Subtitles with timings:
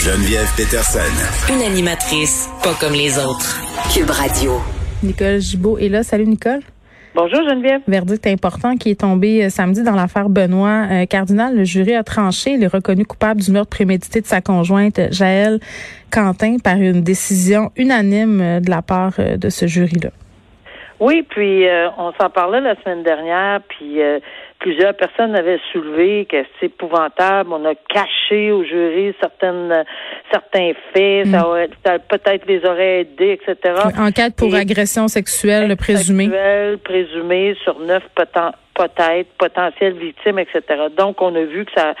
[0.00, 1.52] Geneviève Peterson.
[1.52, 3.60] Une animatrice pas comme les autres.
[3.92, 4.52] Cube Radio.
[5.02, 6.02] Nicole Gibault est là.
[6.02, 6.60] Salut Nicole.
[7.14, 7.82] Bonjour Geneviève.
[7.86, 11.54] Verdict important qui est tombé euh, samedi dans l'affaire Benoît euh, Cardinal.
[11.54, 12.52] Le jury a tranché.
[12.52, 15.60] Il est reconnu coupable du meurtre prémédité de sa conjointe Jaël
[16.10, 20.12] Quentin par une décision unanime euh, de la part de ce jury-là.
[20.98, 21.64] Oui, puis
[21.98, 24.00] on s'en parlait la semaine dernière, puis
[24.60, 27.52] plusieurs personnes avaient soulevé que c'est épouvantable.
[27.52, 29.84] On a caché au jury certaines,
[30.30, 31.26] certains faits.
[31.28, 31.98] Ça, mm.
[32.08, 33.74] peut-être les aurait aidés, etc.
[33.98, 36.24] Enquête pour agression sexuelle présumée.
[36.24, 40.62] Sexuelle présumée sur neuf peut-être potentielles victimes, etc.
[40.96, 41.94] Donc, on a vu que ça,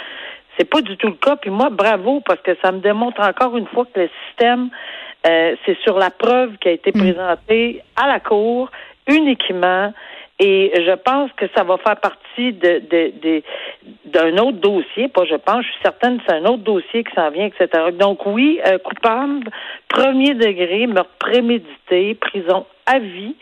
[0.58, 1.36] c'est pas du tout le cas.
[1.36, 4.68] Puis moi, bravo, parce que ça me démontre encore une fois que le système,
[5.26, 7.00] euh, c'est sur la preuve qui a été mm.
[7.00, 8.70] présentée à la cour
[9.08, 9.92] uniquement
[10.42, 13.42] et je pense que ça va faire partie de,
[14.06, 17.14] d'un autre dossier, pas je pense, je suis certaine que c'est un autre dossier qui
[17.14, 17.68] s'en vient, etc.
[17.92, 19.50] Donc oui, euh, coupable,
[19.88, 23.36] premier degré, meurtre prémédité, prison à vie,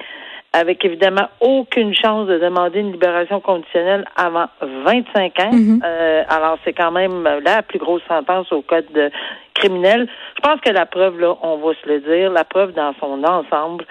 [0.53, 5.51] avec évidemment aucune chance de demander une libération conditionnelle avant 25 ans.
[5.53, 5.81] Mm-hmm.
[5.85, 9.13] Euh, alors c'est quand même la plus grosse sentence au code
[9.55, 10.09] criminel.
[10.37, 13.23] Je pense que la preuve, là, on va se le dire, la preuve dans son
[13.25, 13.85] ensemble,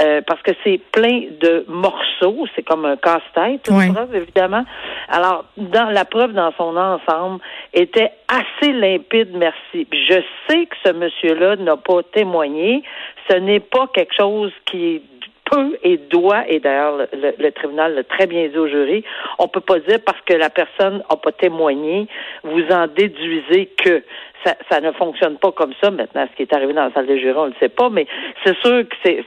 [0.00, 4.64] euh, parce que c'est plein de morceaux, c'est comme un casse-tête, une preuve, évidemment.
[5.08, 7.40] Alors, dans la preuve dans son ensemble
[7.74, 9.88] était assez limpide, merci.
[9.90, 12.84] Je sais que ce monsieur-là n'a pas témoigné.
[13.28, 15.02] Ce n'est pas quelque chose qui
[15.50, 19.04] peut et doit, et d'ailleurs le, tribunal l'a très bien dit au jury,
[19.38, 22.06] on peut pas dire parce que la personne n'a pas témoigné,
[22.44, 24.02] vous en déduisez que
[24.44, 25.90] ça, ça, ne fonctionne pas comme ça.
[25.90, 27.90] Maintenant, ce qui est arrivé dans la salle de jury, on ne le sait pas,
[27.90, 28.06] mais
[28.44, 29.24] c'est sûr que c'est,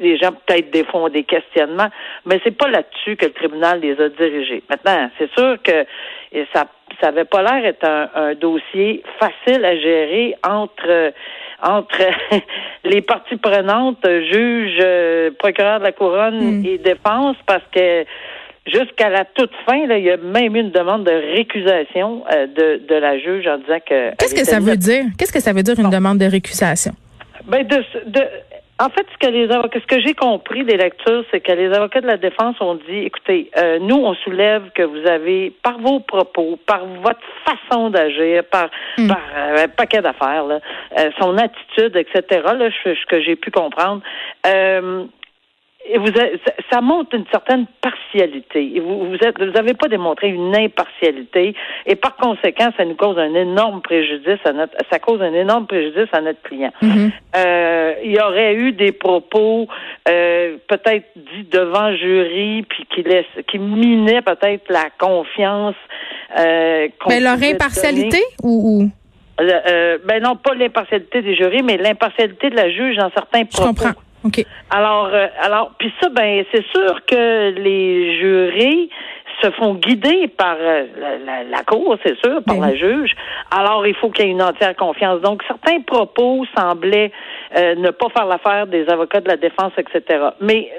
[0.00, 1.88] les gens peut-être des font des questionnements,
[2.24, 4.62] mais c'est pas là-dessus que le tribunal les a dirigés.
[4.70, 5.84] Maintenant, c'est sûr que
[6.54, 6.66] ça
[7.00, 11.12] ça avait pas l'air d'être un, dossier facile à gérer entre
[11.62, 12.02] entre
[12.84, 16.66] les parties prenantes, juge, euh, procureur de la couronne hmm.
[16.66, 18.04] et défense, parce que
[18.66, 22.46] jusqu'à la toute fin, là, il y a même eu une demande de récusation euh,
[22.46, 24.14] de, de la juge en disant que.
[24.16, 25.04] Qu'est-ce que ça veut dire?
[25.18, 26.92] Qu'est-ce que ça veut dire une demande de récusation?
[27.46, 28.22] Ben de, de,
[28.78, 31.72] en fait, ce que les avocats, ce que j'ai compris des lectures, c'est que les
[31.72, 35.78] avocats de la défense ont dit, écoutez, euh, nous, on soulève que vous avez, par
[35.78, 39.08] vos propos, par votre façon d'agir, par, hmm.
[39.08, 42.42] par euh, un paquet d'affaires, euh, son attitude, etc.
[42.44, 44.02] Là, ce que j'ai pu comprendre,
[45.96, 46.10] vous
[46.70, 48.80] ça montre une certaine partialité.
[48.80, 51.54] Vous vous êtes, vous avez pas démontré une impartialité,
[51.86, 55.66] et par conséquent, ça nous cause un énorme préjudice à notre, ça cause un énorme
[55.66, 56.72] préjudice à notre client.
[56.82, 57.10] Mm-hmm.
[57.36, 59.68] euh, il y aurait eu des propos
[60.08, 65.76] euh, peut-être dits devant jury, puis qui laisse, qui minaient peut-être la confiance.
[66.38, 68.90] Euh, Mais leur impartialité ou, ou?
[69.40, 73.44] Euh, euh, ben non, pas l'impartialité des jurys, mais l'impartialité de la juge dans certains
[73.44, 73.84] propos.
[73.84, 74.50] Je comprends.
[74.70, 78.88] Alors, euh, alors, puis ça, ben, c'est sûr que les jurés
[79.46, 80.84] se font guider par euh,
[81.50, 83.12] la, cour, c'est sûr, par ben la juge.
[83.50, 85.20] Alors, il faut qu'il y ait une entière confiance.
[85.20, 87.12] Donc, certains propos semblaient
[87.56, 90.30] euh, ne pas faire l'affaire des avocats de la défense, etc.
[90.40, 90.70] Mais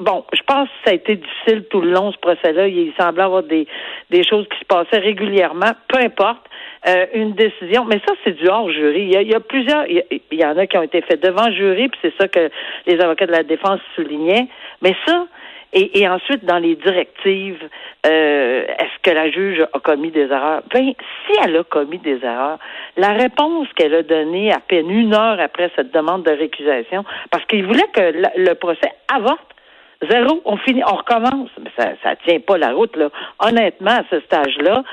[0.00, 2.68] bon, je pense que ça a été difficile tout le long ce procès-là.
[2.68, 3.66] Il semblait avoir des
[4.10, 5.72] des choses qui se passaient régulièrement.
[5.88, 6.48] Peu importe.
[6.86, 7.84] Euh, une décision.
[7.86, 9.10] Mais ça, c'est du hors-jury.
[9.12, 11.98] Il y, a, plusieurs, il y, en a qui ont été faits devant jury, puis
[12.00, 12.50] c'est ça que
[12.86, 14.46] les avocats de la défense soulignaient.
[14.80, 15.26] Mais ça,
[15.72, 17.68] et, et ensuite, dans les directives,
[18.06, 20.62] euh, est-ce que la juge a commis des erreurs?
[20.72, 20.92] Ben,
[21.26, 22.58] si elle a commis des erreurs,
[22.96, 27.44] la réponse qu'elle a donnée à peine une heure après cette demande de récusation, parce
[27.46, 29.54] qu'il voulait que le procès avorte,
[30.08, 31.50] Zéro, on finit, on recommence.
[31.76, 33.10] Ça, ça tient pas la route, là.
[33.40, 34.84] Honnêtement, à ce stage-là,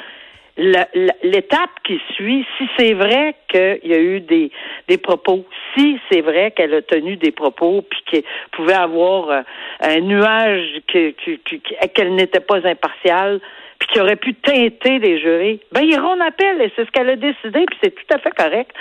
[0.57, 4.51] l'étape qui suit, si c'est vrai qu'il y a eu des,
[4.97, 5.45] propos,
[5.75, 9.41] si c'est vrai qu'elle a tenu des propos, puis qu'elle pouvait avoir euh,
[9.81, 13.41] un nuage qu'elle n'était pas impartiale,
[13.85, 16.91] puis qui aurait pu teinter les jurés, ben ils iront en appel et c'est ce
[16.91, 18.71] qu'elle a décidé, puis c'est tout à fait correct.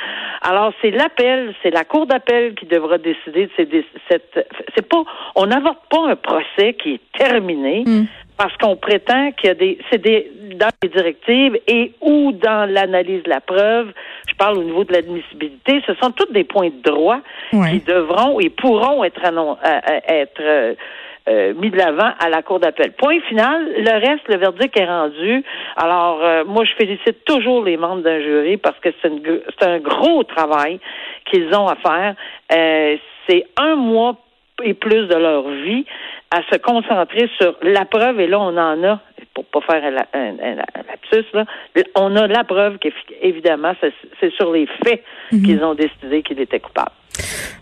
[0.43, 4.49] Alors c'est l'appel, c'est la cour d'appel qui devra décider de cette.
[4.75, 5.03] C'est pas,
[5.35, 7.85] on n'avorte pas un procès qui est terminé.
[7.87, 8.05] Hmm
[8.37, 12.69] parce qu'on prétend qu'il y a des, c'est des, dans les directives et ou dans
[12.69, 13.93] l'analyse de la preuve,
[14.29, 17.21] je parle au niveau de l'admissibilité, ce sont tous des points de droit
[17.51, 20.77] qui devront et pourront être, euh, euh, être
[21.29, 22.93] euh, mis de l'avant à la Cour d'appel.
[22.93, 25.43] Point final, le reste, le verdict est rendu.
[25.77, 29.13] Alors, moi, je félicite toujours les membres d'un jury parce que c'est,
[29.59, 30.81] c'est un gros travail
[31.31, 32.15] qu'ils ont à faire.
[33.29, 34.17] c'est un mois
[34.63, 35.85] et plus de leur vie
[36.31, 39.01] à se concentrer sur la preuve, et là, on en a
[39.35, 41.45] pour pas faire un, un, lapsus, là,
[41.97, 45.03] on a la preuve qu'évidemment, c'est sur les faits
[45.33, 45.43] mhm.
[45.43, 46.93] qu'ils ont décidé qu'il était coupable.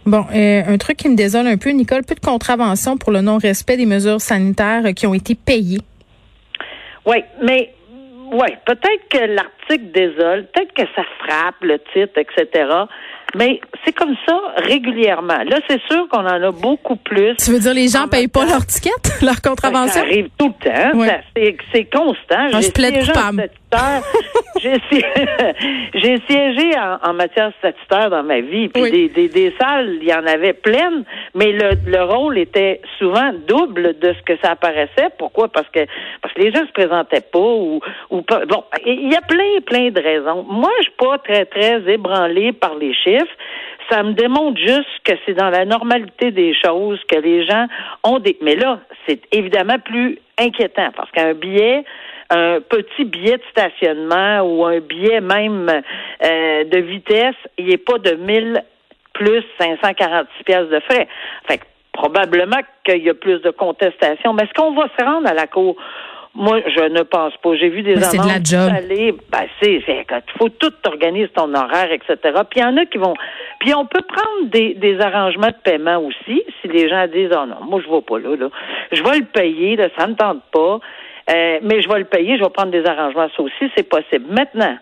[0.04, 3.20] Bon, euh, un truc qui me désole un peu, Nicole, plus de contraventions pour le
[3.20, 5.80] non-respect des mesures sanitaires qui ont été payées.
[7.06, 7.72] Oui, mais
[8.32, 12.86] oui, peut-être que l'article désole, peut-être que ça frappe le titre, etc.
[13.34, 15.38] Mais c'est comme ça régulièrement.
[15.44, 17.34] Là, c'est sûr qu'on en a beaucoup plus.
[17.36, 18.90] Tu veux dire les gens payent pas leur ticket,
[19.22, 20.00] leur contravention?
[20.00, 21.16] Ça arrive tout le temps.
[21.72, 22.50] C'est constant.
[22.50, 23.48] Moi, je plaide coupable.
[24.62, 28.68] J'ai siégé en, en, matière statutaire dans ma vie.
[28.68, 31.04] Puis des, des, des, salles, il y en avait pleines,
[31.34, 35.08] mais le, le rôle était souvent double de ce que ça apparaissait.
[35.18, 35.48] Pourquoi?
[35.48, 35.80] Parce que
[36.20, 37.80] parce que les gens se présentaient pas ou,
[38.10, 38.44] ou pas.
[38.44, 40.44] Bon, il y a plein, plein de raisons.
[40.48, 43.34] Moi, je suis pas très, très ébranlée par les chiffres.
[43.90, 47.66] Ça me démontre juste que c'est dans la normalité des choses que les gens
[48.04, 48.36] ont des.
[48.40, 51.84] Mais là, c'est évidemment plus inquiétant parce qu'un billet,
[52.30, 57.98] un petit billet de stationnement ou un billet même euh, de vitesse, il n'est pas
[57.98, 58.62] de 1000
[59.12, 61.08] plus 546 pièces de frais.
[61.46, 61.60] Fait
[61.92, 64.32] probablement qu'il y a plus de contestations.
[64.32, 65.76] Mais est-ce qu'on va se rendre à la cour?
[66.34, 67.54] Moi, je ne pense pas.
[67.56, 68.72] J'ai vu des C'est de la job.
[68.74, 70.04] Aller, ben, c'est, il
[70.38, 72.16] faut tout organiser ton horaire, etc.
[72.50, 73.14] Puis il y en a qui vont.
[73.60, 77.46] Puis on peut prendre des, des arrangements de paiement aussi, si les gens disent oh
[77.46, 78.48] non, moi je vais pas là, là.
[78.92, 80.80] Je vais le payer, là, ça ne tente pas.
[81.30, 84.26] Euh, mais je vais le payer, je vais prendre des arrangements, ça aussi, c'est possible.
[84.28, 84.76] Maintenant,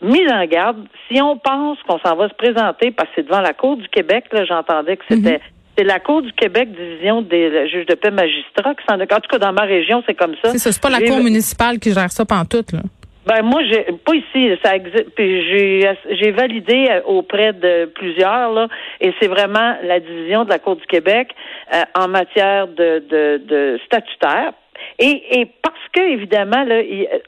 [0.00, 0.78] mise en garde,
[1.08, 3.88] si on pense qu'on s'en va se présenter, parce que c'est devant la Cour du
[3.88, 5.55] Québec, là, j'entendais que c'était mhm.
[5.76, 9.28] C'est la Cour du Québec, division des juges de paix magistrats qui s'en En tout
[9.30, 10.50] cas, dans ma région, c'est comme ça.
[10.52, 12.80] C'est ça, c'est pas la Cour municipale qui gère ça pantoute, là.
[13.26, 15.10] Ben moi, j'ai pas ici, ça existe.
[15.16, 18.68] Puis j'ai j'ai validé euh, auprès de plusieurs là,
[19.00, 21.34] et c'est vraiment la division de la Cour du Québec
[21.74, 24.52] euh, en matière de, de, de statutaire.
[24.98, 26.80] Et, et parce que, évidemment, là,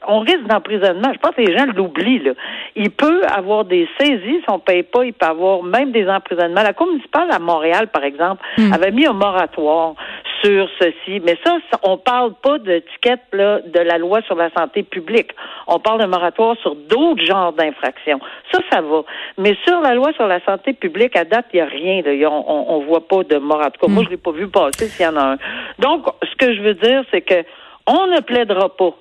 [0.07, 1.11] on risque d'emprisonnement.
[1.13, 2.19] Je pense que les gens l'oublient.
[2.19, 2.31] Là.
[2.75, 5.05] Il peut avoir des saisies si on ne paye pas.
[5.05, 6.63] Il peut avoir même des emprisonnements.
[6.63, 8.73] La Cour municipale à Montréal, par exemple, hmm.
[8.73, 9.95] avait mis un moratoire
[10.43, 11.19] sur ceci.
[11.23, 12.81] Mais ça, on parle pas de
[13.33, 15.31] là, de la loi sur la santé publique.
[15.67, 18.19] On parle de moratoire sur d'autres genres d'infractions.
[18.51, 19.03] Ça, ça va.
[19.37, 22.01] Mais sur la loi sur la santé publique, à date, il n'y a rien.
[22.01, 22.29] Là.
[22.29, 23.89] On, ne voit pas de moratoire.
[23.89, 24.05] Moi, hmm.
[24.05, 25.37] je l'ai pas vu passer s'il y en a un.
[25.79, 27.43] Donc, ce que je veux dire, c'est que
[27.87, 28.95] on ne plaidera pas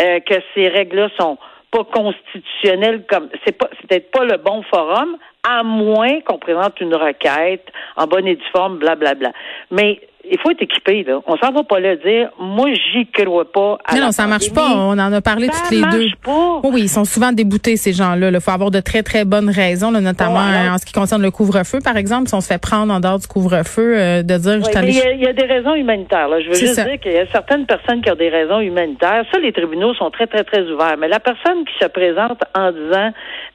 [0.00, 1.38] euh, que ces règles-là sont
[1.70, 6.80] pas constitutionnelles comme c'est pas c'est peut-être pas le bon forum, à moins qu'on présente
[6.80, 7.66] une requête
[7.96, 9.32] en bonne et due forme, blablabla.
[9.70, 11.20] Mais il faut être équipé, là.
[11.26, 12.30] On s'en va pas le dire.
[12.38, 13.78] Moi, j'y crois pas.
[13.94, 14.68] non, non, ça marche pas.
[14.74, 16.08] On en a parlé toutes les deux.
[16.22, 16.60] Pas.
[16.64, 18.30] oui, ils sont souvent déboutés, ces gens-là.
[18.30, 21.78] Il faut avoir de très, très bonnes raisons, notamment en ce qui concerne le couvre-feu,
[21.82, 22.28] par exemple.
[22.28, 24.58] Si on se fait prendre en dehors du couvre-feu, euh, de dire...
[24.82, 26.28] il, y a, des raisons humanitaires.
[26.28, 26.40] Là.
[26.40, 29.24] Je veux juste dire qu'il y a certaines personnes qui ont des raisons humanitaires.
[29.32, 30.96] Ça, les tribunaux sont très, très, très ouverts.
[30.98, 33.10] Mais la personne qui se présente en disant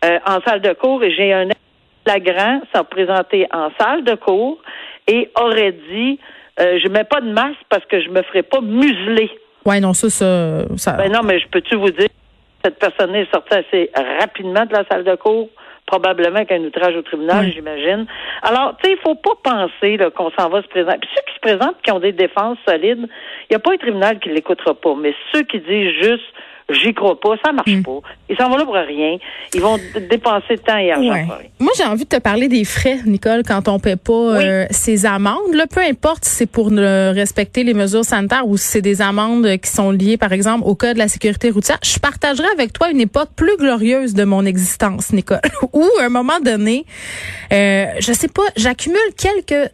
[0.05, 1.49] euh, en salle de cours, et j'ai un
[2.05, 4.57] flagrant, s'est présenté en salle de cours
[5.07, 6.19] et aurait dit
[6.59, 9.31] euh, je mets pas de masque parce que je me ferai pas museler.
[9.65, 10.65] Ouais, non, ça, ça.
[10.77, 10.93] ça...
[10.93, 12.09] Ben non, mais je peux-tu vous dire,
[12.63, 15.49] cette personne est sortie assez rapidement de la salle de cours,
[15.85, 18.05] probablement avec un outrage au tribunal, j'imagine.
[18.41, 20.99] Alors, tu sais, il faut pas penser qu'on s'en va se présenter.
[20.99, 23.77] Puis ceux qui se présentent, qui ont des défenses solides, il n'y a pas un
[23.77, 24.95] tribunal qui l'écoutera pas.
[24.95, 26.33] Mais ceux qui disent juste
[26.69, 27.83] J'y crois pas, ça marche hmm.
[27.83, 27.99] pas.
[28.29, 29.17] Ils s'en vont là pour rien.
[29.53, 29.77] Ils vont
[30.09, 31.27] dépenser temps et argent
[31.59, 35.05] Moi, j'ai envie de te parler des frais, Nicole, quand on paie pas euh, ces
[35.05, 35.53] amendes.
[35.53, 39.01] Là, peu importe si c'est pour ne respecter les mesures sanitaires ou si c'est des
[39.01, 41.79] amendes qui sont liées, par exemple, au code de la sécurité routière.
[41.83, 45.39] Je partagerai avec toi une époque plus glorieuse de mon existence, Nicole,
[45.73, 46.85] où à un moment donné,
[47.51, 49.69] euh, je sais pas, j'accumule quelques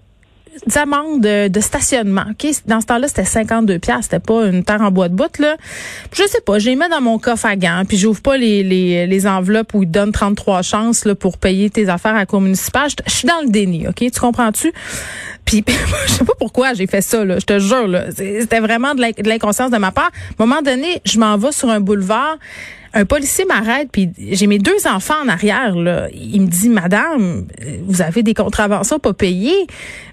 [0.67, 2.25] d'amende de, stationnement.
[2.31, 2.51] Okay?
[2.65, 5.57] Dans ce temps-là, c'était 52 pièces, c'était pas une terre en bois de bout là.
[6.13, 9.07] Je sais pas, les mets dans mon coffre à gants, puis j'ouvre pas les, les,
[9.07, 12.41] les enveloppes où ils donnent 33 chances là, pour payer tes affaires à la cour
[12.41, 12.89] municipale.
[13.05, 13.97] Je suis dans le déni, OK?
[13.97, 14.71] Tu comprends-tu?
[15.45, 15.63] Puis
[16.07, 19.01] je sais pas pourquoi j'ai fait ça là, je te jure là, c'était vraiment de
[19.27, 20.11] l'inconscience de ma part.
[20.37, 22.37] À un moment donné, je m'en vais sur un boulevard,
[22.93, 25.75] un policier m'arrête, puis j'ai mes deux enfants en arrière.
[25.75, 26.07] Là.
[26.13, 27.47] Il me dit, Madame,
[27.83, 29.67] vous avez des contraventions pas payées.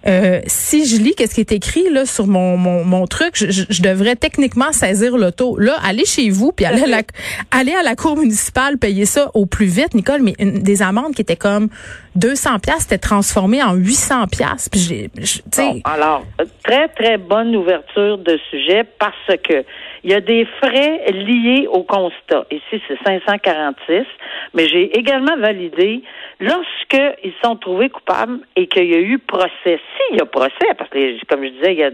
[0.07, 3.47] Euh, si je lis qu'est-ce qui est écrit là sur mon, mon, mon truc, je,
[3.51, 5.59] je, devrais techniquement saisir l'auto.
[5.59, 7.03] Là, allez chez vous, puis allez à, la,
[7.51, 10.23] allez à la cour municipale, payer ça au plus vite, Nicole.
[10.23, 11.69] Mais des amendes qui étaient comme
[12.17, 14.69] 200 pièces, c'était transformé en 800 pièces.
[14.69, 15.11] Puis j'ai,
[15.57, 16.25] bon, alors
[16.63, 19.65] très très bonne ouverture de sujet parce que
[20.07, 22.47] il y a des frais liés au constat.
[22.53, 24.07] Ici, c'est 546.
[24.55, 26.01] Mais j'ai également validé
[26.39, 29.51] lorsqu'ils sont trouvés coupables et qu'il y a eu procès.
[29.65, 31.91] S'il y a procès, parce que, comme je disais, il y a,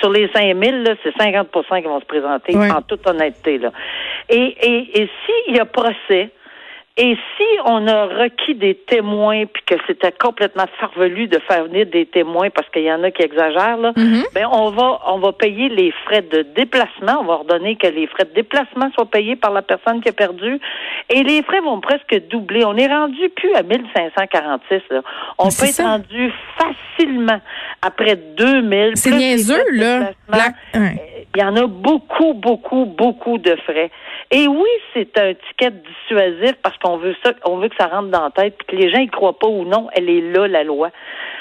[0.00, 3.58] sur les 5000, là, c'est 50% qui vont se présenter, en toute honnêteté.
[3.58, 3.70] Là.
[4.28, 6.30] Et, et, et s'il y a procès,
[7.00, 11.86] et si on a requis des témoins puis que c'était complètement farvelu de faire venir
[11.86, 14.24] des témoins parce qu'il y en a qui exagèrent là, mhm.
[14.34, 18.08] ben on va on va payer les frais de déplacement, on va ordonner que les
[18.08, 20.58] frais de déplacement soient payés par la personne qui a perdu
[21.08, 22.64] et les frais vont presque doubler.
[22.64, 25.02] On est rendu plus à 1546 là.
[25.38, 27.40] On peut être rendu facilement
[27.80, 28.96] après 2000.
[28.96, 30.10] C'est niaiseux là.
[30.74, 33.92] Il y en a beaucoup beaucoup beaucoup de frais.
[34.30, 38.08] Et oui, c'est un ticket dissuasif parce qu'on veut ça, on veut que ça rentre
[38.08, 40.46] dans la tête, puis que les gens y croient pas ou non, elle est là,
[40.46, 40.90] la loi.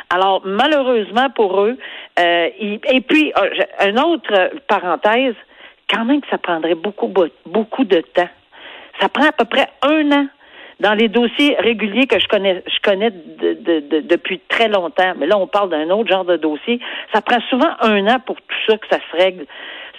[0.10, 1.78] Alors, malheureusement pour eux,
[2.20, 5.36] euh, et puis, euh, une autre parenthèse,
[5.90, 7.12] quand même que ça prendrait beaucoup,
[7.46, 8.30] beaucoup de temps.
[9.02, 10.28] Ça prend à peu près un an
[10.80, 15.14] dans les dossiers réguliers que je connais, je connais de, depuis très longtemps.
[15.18, 16.80] Mais là, on parle d'un autre genre de dossier.
[17.14, 19.46] Ça prend souvent un an pour tout ça que ça se règle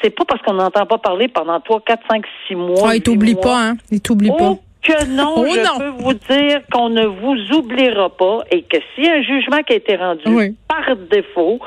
[0.02, 2.88] c'est pas parce qu'on n'entend pas parler pendant 3, 4, 5, 6 mois.
[2.90, 3.76] Ah, il t'oublie pas, hein?
[3.90, 4.50] Il t'oublie pas.
[4.50, 8.76] Oh, que non, oh, je peux vous dire qu'on ne vous oubliera pas et que
[8.94, 11.58] s'il y a un jugement qui a été rendu par défaut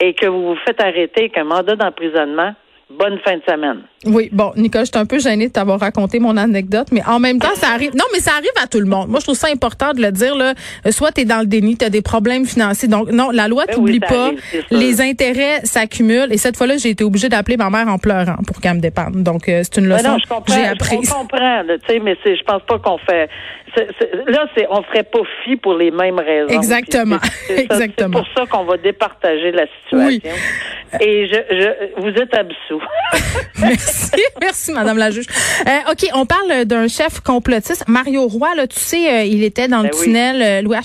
[0.00, 2.54] et que vous vous faites arrêter avec un mandat d'emprisonnement,
[2.98, 3.82] bonne fin de semaine.
[4.06, 7.18] Oui, bon, Nicole, je suis un peu gênée de t'avoir raconté mon anecdote, mais en
[7.18, 7.94] même temps, ça arrive.
[7.94, 9.08] Non, mais ça arrive à tout le monde.
[9.08, 10.36] Moi, je trouve ça important de le dire.
[10.36, 10.54] Là,
[10.90, 12.88] soit tu es dans le déni, tu as des problèmes financiers.
[12.88, 14.32] Donc, non, la loi ben t'oublie pas.
[14.70, 16.32] les intérêts s'accumulent.
[16.32, 19.22] Et cette fois-là, j'ai été obligée d'appeler ma mère en pleurant pour qu'elle me dépanne.
[19.22, 21.08] Donc, euh, c'est une ben leçon que j'ai apprise.
[21.08, 23.28] Je comprends, tu sais, mais je pense pas qu'on fait
[24.26, 26.48] là, c'est on ferait pas fi pour les mêmes raisons.
[26.60, 27.18] Exactement.
[27.46, 30.30] C'est pour ça qu'on va départager la situation.
[31.00, 32.82] Et je, je, vous êtes absous.
[33.60, 34.10] merci,
[34.40, 35.26] merci, Madame la juge.
[35.66, 38.54] Euh, ok, on parle d'un chef complotiste, Mario Roy.
[38.54, 40.76] Là, tu sais, euh, il était dans le ben tunnel euh, Louis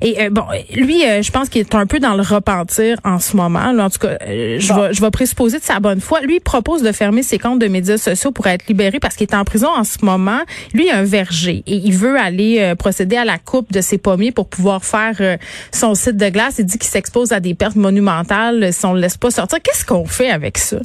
[0.00, 3.36] Et euh, bon, lui, je pense qu'il est un peu dans le repentir en ce
[3.36, 3.72] moment.
[3.72, 6.20] Là, en tout cas, je vais, je vais présupposer de sa bonne foi.
[6.20, 9.26] Lui, il propose de fermer ses comptes de médias sociaux pour être libéré parce qu'il
[9.26, 10.40] est en prison en ce moment.
[10.74, 13.80] Lui, il a un verger et il veut aller euh, procéder à la coupe de
[13.80, 15.36] ses pommiers pour pouvoir faire euh,
[15.72, 16.56] son site de glace.
[16.58, 19.58] Il dit qu'il s'expose à des pertes monumentales si on le laisse pas sortir.
[19.62, 20.78] Qu'est-ce qu'on fait avec ça?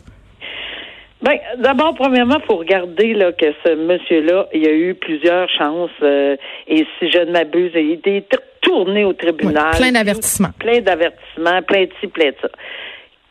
[1.25, 5.89] Ben, d'abord, premièrement, il faut regarder là, que ce monsieur-là, il a eu plusieurs chances
[6.03, 8.27] euh, et si je ne m'abuse, il a été
[8.61, 9.75] tourné au tribunal.
[9.75, 10.51] plein d'avertissements.
[10.59, 12.49] Plein d'avertissements, plein de ci, plein de ça.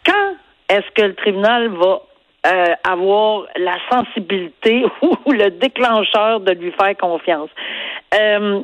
[0.04, 0.34] Quand
[0.68, 2.02] est-ce que le tribunal va
[2.48, 7.50] euh, avoir la sensibilité ou le déclencheur de lui faire confiance?
[8.12, 8.62] Euh,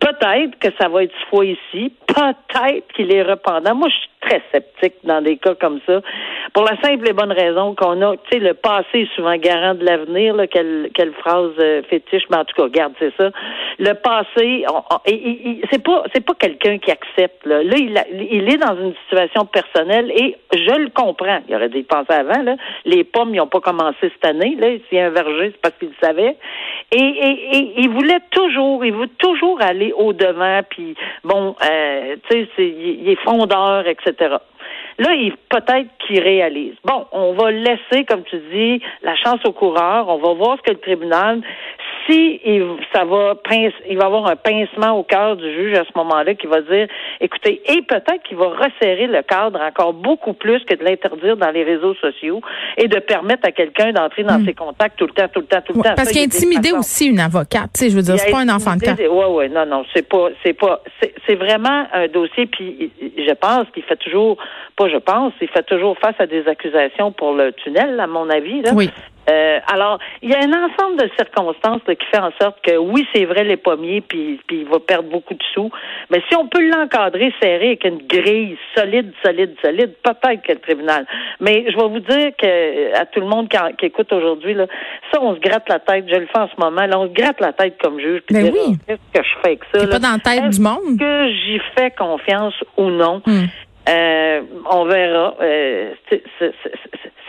[0.00, 3.74] peut-être que ça va être fois ici, peut-être qu'il est rependant.
[3.74, 6.00] Moi, je suis très sceptique dans des cas comme ça,
[6.52, 9.74] pour la simple et bonne raison qu'on a, tu sais, le passé est souvent garant
[9.74, 10.90] de l'avenir, là, quelle,
[11.20, 13.30] phrase euh, fétiche, mais en tout cas, regarde, c'est ça.
[13.78, 14.64] Le passé,
[15.70, 17.44] c'est pas, c'est pas quelqu'un qui accepte.
[17.44, 17.76] Là, là
[18.12, 21.40] il, est dans une situation personnelle et je le comprends.
[21.48, 22.42] Il aurait dû penser avant.
[22.42, 22.56] Là.
[22.84, 24.56] Les pommes, ils n'ont pas commencé cette année.
[24.58, 26.36] Là, s'il y a un verger, c'est parce qu'il le savait.
[26.92, 30.60] Et, il voulait toujours, il veut toujours aller au devant.
[30.68, 30.94] Puis
[31.24, 34.36] bon, euh, tu sais, il est fondeur, etc.
[34.98, 36.74] Là, il peut-être qu'il réalise.
[36.84, 40.08] Bon, on va laisser, comme tu dis, la chance au coureur.
[40.08, 41.42] On va voir ce que le tribunal,
[42.08, 42.40] si
[42.92, 43.34] ça va
[43.88, 46.88] il va avoir un pincement au cœur du juge à ce moment-là qui va dire,
[47.20, 51.50] écoutez, et peut-être qu'il va resserrer le cadre encore beaucoup plus que de l'interdire dans
[51.50, 52.40] les réseaux sociaux
[52.76, 54.46] et de permettre à quelqu'un d'entrer dans hmm.
[54.46, 55.94] ses contacts tout le temps, tout le temps, tout le temps.
[55.96, 58.80] Parce intimidé aussi une avocate, tu sais, je veux dire, c'est pas un enfant de
[58.80, 58.94] cas.
[58.98, 60.82] Oui, oui, non, non, c'est pas, c'est pas,
[61.26, 64.36] c'est vraiment un dossier, puis je pense qu'il fait toujours,
[64.76, 68.28] pas je pense, il fait toujours face à des accusations pour le tunnel, à mon
[68.30, 68.70] avis, là.
[68.74, 68.90] Oui.
[69.28, 73.06] Euh, alors, il y a un ensemble de circonstances qui fait en sorte que oui,
[73.14, 75.70] c'est vrai les pommiers, puis, puis il va perdre beaucoup de sous.
[76.10, 80.58] Mais si on peut l'encadrer serré avec une grille solide, solide, solide, peut-être que le
[80.60, 81.06] tribunal.
[81.40, 84.66] Mais je vais vous dire que à tout le monde qui, écoute aujourd'hui, là,
[85.12, 86.04] ça, on se gratte la tête.
[86.08, 86.86] Je le fais en ce moment.
[86.86, 88.22] Là, on se gratte la tête comme juge.
[88.30, 88.78] Mais oui.
[88.86, 89.86] Qu'est-ce que je fais avec ça?
[89.86, 90.98] pas dans la tête du monde?
[90.98, 93.22] Que j'y fais confiance ou non?
[93.26, 93.46] Hmm.
[93.88, 95.34] Euh, on verra.
[95.40, 95.92] Euh,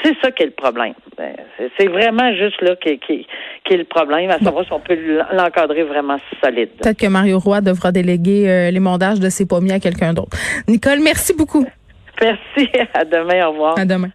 [0.03, 0.93] c'est ça qui est le problème.
[1.19, 1.33] Euh,
[1.77, 3.25] c'est vraiment juste là qui, qui,
[3.65, 4.97] qui, est le problème, à savoir si on peut
[5.33, 6.69] l'encadrer vraiment solide.
[6.81, 10.37] Peut-être que Mario Roy devra déléguer les mondages de ses pommiers à quelqu'un d'autre.
[10.67, 11.65] Nicole, merci beaucoup.
[12.21, 12.69] Merci.
[12.93, 13.47] À demain.
[13.47, 13.79] Au revoir.
[13.79, 14.09] À demain.